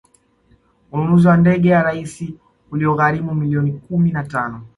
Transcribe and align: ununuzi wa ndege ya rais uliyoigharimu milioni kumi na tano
ununuzi 0.91 1.27
wa 1.27 1.37
ndege 1.37 1.69
ya 1.69 1.83
rais 1.83 2.23
uliyoigharimu 2.71 3.33
milioni 3.35 3.71
kumi 3.73 4.11
na 4.11 4.23
tano 4.23 4.65